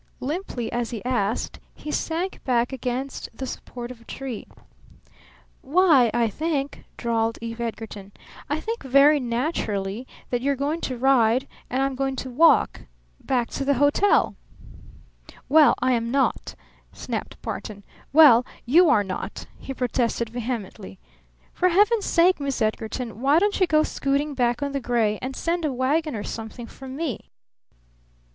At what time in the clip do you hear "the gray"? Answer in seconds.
24.71-25.19